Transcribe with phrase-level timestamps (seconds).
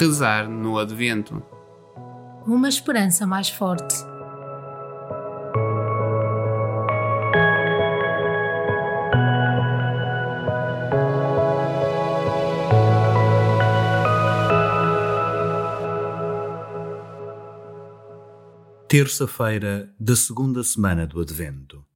[0.00, 1.42] rezar no Advento.
[2.46, 3.94] Uma esperança mais forte.
[18.88, 21.89] Terça-feira da segunda semana do Advento.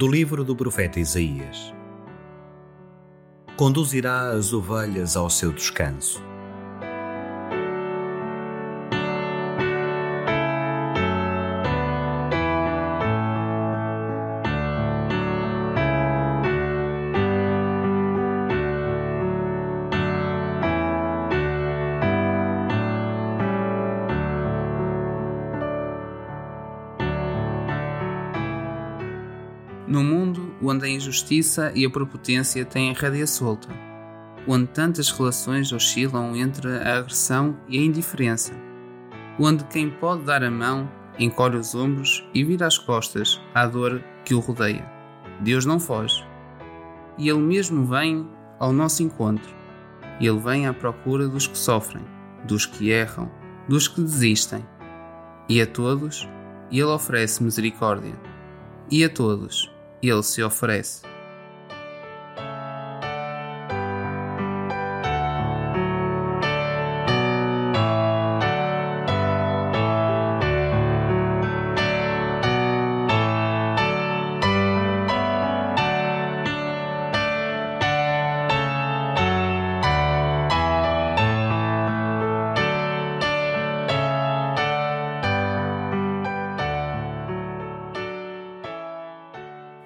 [0.00, 1.74] Do livro do profeta Isaías.
[3.54, 6.29] Conduzirá as ovelhas ao seu descanso
[29.90, 33.68] No mundo onde a injustiça e a prepotência têm rédea solta,
[34.46, 38.52] onde tantas relações oscilam entre a agressão e a indiferença,
[39.36, 44.00] onde quem pode dar a mão encolhe os ombros e vira as costas à dor
[44.24, 44.88] que o rodeia.
[45.40, 46.24] Deus não foge.
[47.18, 48.30] E Ele mesmo vem
[48.60, 49.52] ao nosso encontro.
[50.20, 52.04] Ele vem à procura dos que sofrem,
[52.44, 53.28] dos que erram,
[53.68, 54.64] dos que desistem.
[55.48, 56.28] E a todos,
[56.70, 58.14] Ele oferece misericórdia.
[58.88, 59.68] E a todos,
[60.02, 61.09] ele se oferece.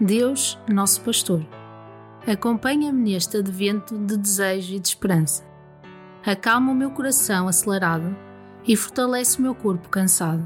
[0.05, 1.43] Deus, nosso pastor,
[2.27, 5.43] acompanha-me neste advento de desejo e de esperança.
[6.23, 8.15] Acalma o meu coração acelerado
[8.69, 10.45] e fortalece o meu corpo cansado.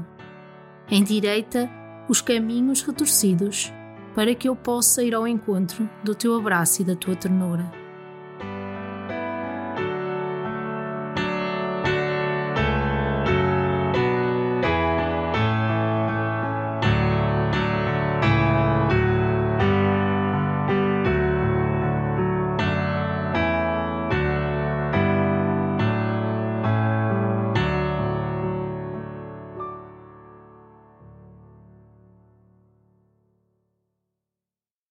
[0.89, 1.69] Endireita
[2.07, 3.69] os caminhos retorcidos
[4.15, 7.69] para que eu possa ir ao encontro do teu abraço e da tua ternura.